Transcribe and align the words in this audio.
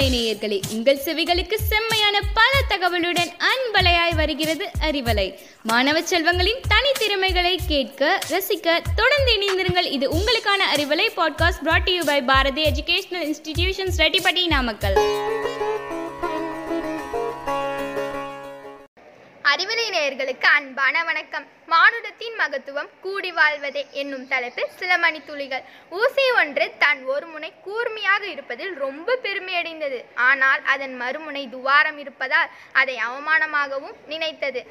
அறிவலை 0.00 0.02
நேயர்களே 0.02 0.60
உங்கள் 0.72 1.00
செவிகளுக்கு 1.04 1.54
செம்மையான 1.54 2.20
பல 2.34 2.50
தகவலுடன் 2.68 3.32
அன்பலையாய் 3.38 4.14
வருகிறது 4.14 4.70
அறிவலை. 4.80 5.38
மாணவ 5.62 6.00
செல்வங்களின் 6.00 6.60
தனித்திறமைகளை 6.68 7.56
கேட்க 7.68 8.18
ரசிக்க 8.28 8.82
தொடர்ந்து 8.96 9.32
இணைந்திருங்கள். 9.36 9.92
இது 9.92 10.10
உங்களுக்கான 10.10 10.76
Arivalai 10.76 11.08
podcast 11.16 11.62
brought 11.62 11.90
you 11.90 12.04
by 12.04 12.22
Bharathi 12.22 12.62
educational 12.62 13.34
institutions 13.34 13.96
Rettipatti 13.96 14.46
Namakkal. 14.46 14.94
அறிவிலை 19.52 19.84
நேயர்களுக்கு 19.94 20.46
அன்பான 20.56 20.96
வணக்கம். 21.08 21.46
மானுடத்தின் 21.70 22.36
மகத்துவம் 22.40 22.90
கூடி 23.04 23.30
வாழ்வதே 23.38 23.82
என்னும் 24.00 24.26
தலைப்பில் 24.32 24.74
சில 24.80 24.90
மணித்துளிகள். 25.04 25.64
ஊசி 26.00 26.24
ஒன்று 26.40 26.64
தன் 26.82 27.00
ஒரு 27.12 27.26
முனை 27.32 27.50
கூர்மையாக 27.64 28.22
இருப்பதில் 28.34 28.74
ரொம்ப 28.84 29.16
பெருமையடைந்தது 29.24 29.98
ஆனால் 30.28 30.62
அதன் 30.74 30.94
மறுமுனை 31.02 31.44
துவாரம் 31.54 31.98
இருப்பதால் 32.04 32.52
அதை 32.82 32.96
அவமானமாகவும் 33.08 33.98
நினைத்தது. 34.12 34.62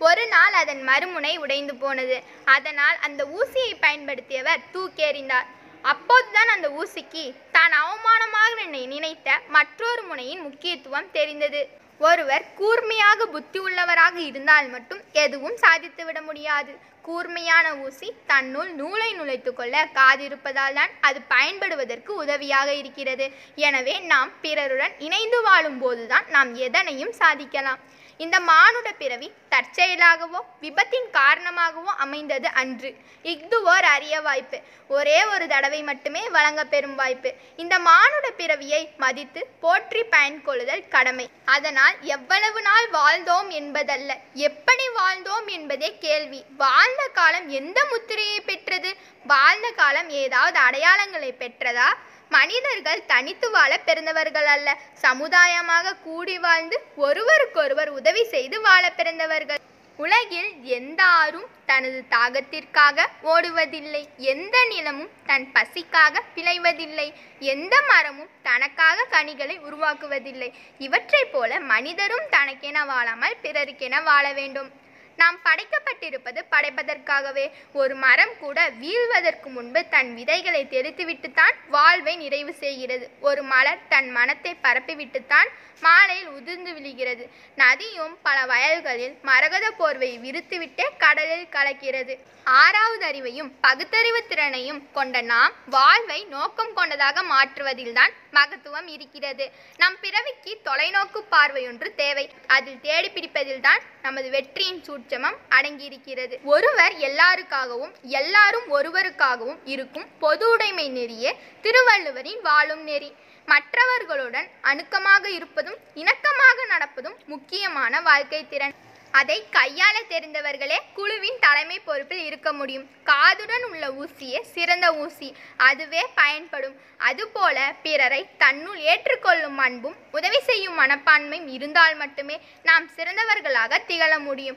ஒரு 0.00 0.26
நாள் 0.34 0.56
அதன் 0.62 0.82
மறுமுனை 0.90 1.34
உடைந்து 1.44 1.76
போனது. 1.84 2.18
அதனால் 2.56 2.98
அந்த 3.08 3.22
ஊசியை 3.38 3.72
பயன்படுத்தியவர் 3.86 4.66
தூக்கேறிந்தார். 4.74 5.48
அப்போதுதான் 5.92 6.52
அந்த 6.56 6.68
ஊசிக்கு 6.80 7.24
தான் 7.56 7.74
அவமானமாக 7.84 8.52
நினைத்த 8.74 9.40
மற்றொரு 9.56 10.02
முனையின் 10.10 10.44
முக்கியத்துவம் 10.48 11.14
தெரிந்தது. 11.18 11.62
ஒருவர் 12.00 12.44
கூர்மையாக 12.58 13.26
புத்தி 13.34 13.58
உள்ளவராக 13.66 14.16
இருந்தால் 14.30 14.68
மட்டும் 14.68 15.00
எதுவும் 15.24 15.58
சாதித்துவிட 15.64 16.18
முடியாது. 16.22 16.72
கூர்மையான 17.06 17.66
ஊசி 17.76 18.08
தன்னுள் 18.26 18.70
நூலை 18.74 19.08
நுழைத்து 19.18 19.50
கொள்ள 19.54 19.74
காதிருப்பதால் 19.98 20.76
தான் 20.78 20.92
அது 21.08 21.18
பயன்படுவதற்கு 21.34 22.12
உதவியாக 22.22 22.68
இருக்கிறது. 22.74 23.26
எனவே 23.66 23.98
நாம் 24.12 24.30
பிறருடன் 24.44 24.94
இணைந்து 24.98 25.40
வாழும் 25.42 25.78
போதுதான் 25.78 26.26
நாம் 26.36 26.54
எதனையும் 26.68 27.14
சாதிக்கலாம். 27.22 27.80
இந்த 28.18 28.40
மானுட 28.40 28.92
பிறவி 28.92 29.32
தற்செயலாகவோ 29.50 30.40
விபத்தின் 30.60 31.08
காரணமாகவோ 31.12 31.92
அமைந்தது 31.96 32.48
அன்று. 32.48 32.90
இஃது 33.22 33.54
ஓர் 33.54 33.84
அரிய 33.84 34.20
வாய்ப்பு. 34.20 34.60
ஒரே 34.88 35.24
ஒரு 35.24 35.46
தடவை 35.46 35.82
மட்டுமே 35.82 36.28
வழங்க 36.28 36.64
பெறும் 36.64 36.94
வாய்ப்பு. 36.94 37.34
இந்த 37.56 37.78
மானுட 37.78 38.30
பிறவியை 38.30 38.90
மதித்து 38.96 39.46
போற்றி 39.60 40.02
பயன்கொள்ளுதல் 40.04 40.88
கடமை. 40.88 41.30
அதனால் 41.44 41.94
எவ்வளவு 42.00 42.62
நாள் 42.62 42.90
வாழ்ந்தோம் 42.90 43.48
என்பதல்ல. 43.48 44.16
எப்படி 44.32 44.88
வாழ்ந்தோம் 44.88 45.46
என்பதே 45.46 45.98
கேள்வி. 45.98 46.44
வாழ்ந்த 46.56 47.10
காலம் 47.12 47.48
எந்த 47.48 47.84
முத்திரையை 47.84 48.40
பெற்றது? 48.40 48.96
வாழ்ந்த 49.26 49.70
காலம் 49.70 50.08
ஏதாவது 50.08 50.58
அடையாளங்களை 50.60 51.32
பெற்றதா? 51.38 51.88
மனிதர்கள் 52.36 53.06
தனித்து 53.06 53.48
வாழ 53.50 53.72
பிறந்தவர்கள் 53.78 54.48
அல்ல. 54.54 54.68
சமுதாயமாக 55.02 55.96
கூடி 56.04 56.36
வாழ்ந்து 56.38 56.76
ஒருவருக்கொருவர் 56.96 57.90
உதவி 57.98 58.24
செய்து 58.24 58.56
வாழ 58.60 58.84
பிறந்தவர்கள். 58.90 59.60
உலகில் 59.98 60.50
எந்த 60.76 61.00
ஆறும் 61.18 61.48
தனது 61.66 61.98
தாகத்திற்காக 62.10 63.06
ஓடுவதில்லை. 63.24 64.02
எந்த 64.16 64.56
நிலமும் 64.68 65.12
தன் 65.26 65.46
பசிக்காக 65.54 66.22
பிழைவதில்லை. 66.36 67.08
எந்த 67.38 67.74
மரமும் 67.88 68.32
தனக்காக 68.42 69.06
கனிகளை 69.10 69.56
உருவாக்குவதில்லை. 69.68 70.48
இவற்றைப் 70.78 71.32
போல 71.32 71.60
மனிதரும் 71.72 72.26
தனக்கென 72.30 72.84
வாழாமல் 72.84 73.40
பிறருக்கென 73.42 74.02
வாழ 74.02 74.32
வேண்டும். 74.32 74.70
நாம் 75.16 75.38
படைக்கப்பட்டிருப்பது 75.44 76.40
படைப்பதற்காகவே. 76.50 77.50
ஒரு 77.72 77.94
மரம் 77.94 78.34
கூட 78.40 78.70
வீழ்வதற்கு 78.80 79.50
முன்பு 79.56 79.88
தன் 79.88 80.14
விதைகளை 80.14 80.66
தெரித்துவிட்டுத்தான் 80.70 81.54
வாழ்வை 81.68 82.16
நிறைவு 82.16 82.54
செய்கிறது. 82.54 83.10
ஒரு 83.20 83.42
மலர் 83.42 83.86
தன் 83.88 84.10
மனத்தை 84.10 84.56
பரப்பிவிட்டுத்தான் 84.62 85.50
மாலையில் 85.80 86.28
உதிர்ந்து 86.28 86.72
விழுகிறது. 86.72 87.30
நதியும் 87.56 88.14
பல 88.22 88.46
வயல்களில் 88.46 89.18
மரகத 89.22 89.72
போர்வையை 89.78 90.18
விரித்துவிட்டே 90.26 90.86
கடலில் 90.98 91.52
கலக்கிறது. 91.52 92.14
ஆறாவது 92.44 93.04
அறிவையும் 93.06 93.50
பகுத்தறிவு 93.60 94.26
திறனையும் 94.26 94.80
கொண்ட 94.92 95.20
நாம் 95.20 95.52
வாழ்வை 95.66 96.24
நோக்கம் 96.24 96.74
கொண்டதாக 96.74 97.22
மாற்றுவதில்தான் 97.22 98.12
மகத்துவம் 98.30 98.86
இருக்கிறது. 98.86 99.50
நம் 99.76 99.96
பிறவிக்கு 100.00 100.60
தொலைநோக்கு 100.64 101.20
பார்வையொன்று 101.30 101.94
தேவை. 101.94 102.30
அதில் 102.56 102.80
தேடி 102.86 103.08
பிடிப்பதில்தான் 103.10 103.82
நமது 104.02 104.28
வெற்றியின் 104.34 104.80
சூட்சமம் 104.86 105.36
அடங்கியிருக்கிறது. 105.56 106.34
ஒருவர் 106.54 106.94
எல்லாருக்காகவும் 107.08 107.94
எல்லாரும் 108.18 108.66
ஒருவருக்காகவும் 108.76 109.60
இருக்கும் 109.74 110.08
பொது 110.24 110.46
உடைமை 110.54 110.86
நெறியே 110.98 111.32
திருவள்ளுவரின் 111.66 112.42
வாழும் 112.48 112.84
நெறி. 112.90 113.10
மற்றவர்களுடன் 113.48 114.48
அணுக்கமாக 114.70 115.24
இருப்பதும் 115.38 115.78
இணக்கமாக 116.02 116.58
நடப்பதும் 116.68 117.16
முக்கியமான 117.32 118.00
வாழ்க்கை 118.08 118.42
திறன். 118.52 118.74
அதை 119.18 119.44
கையாள 119.52 119.96
தெரிந்தவர்களே 120.08 120.78
குழுவின் 120.94 121.36
தலைமை 121.40 121.78
பொறுப்பில் 121.78 122.24
இருக்க 122.24 122.52
முடியும். 122.52 122.86
காதுடன் 123.04 123.64
உள்ள 123.70 123.88
ஊசியே 123.88 124.40
சிறந்த 124.40 124.94
ஊசி. 124.94 125.36
அதுவே 125.56 126.02
பயன்படும். 126.14 126.74
அதுபோல 126.98 127.74
பிறரை 127.82 128.26
தன்னுள் 128.38 128.80
ஏற்றுக்கொள்ளும் 128.80 129.56
அன்பும் 129.56 129.96
உதவி 130.12 130.40
செய்யும் 130.40 130.78
மனப்பான்மையும் 130.80 131.48
இருந்தால் 131.48 131.94
மட்டுமே 131.94 132.40
நாம் 132.62 132.90
சிறந்தவர்களாக 132.96 133.78
திகழ 133.86 134.18
முடியும். 134.18 134.56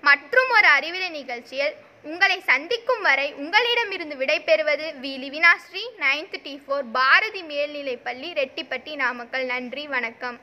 மற்றும் 0.00 0.50
ஒரு 0.50 0.66
அறிவியல் 0.66 1.10
நிகழ்ச்சியில் 1.10 1.74
உங்களை 2.02 2.40
சந்திக்கும் 2.40 3.02
வரை 3.02 3.32
உங்களிடமிருந்து 3.32 4.16
விடைபெறுவது 4.16 4.88
V. 5.02 5.12
Livinasri 5.24 5.84
ninth 5.98 6.42
D 6.42 6.62
four 6.66 6.86
Bharathi 6.92 7.42
மேல்நிலைப்பள்ளி 7.42 8.30
ரெட்டிப்பட்டி 8.42 8.94
நாமக்கல். 8.94 9.44
நன்றி 9.44 9.86
வணக்கம். 9.86 10.38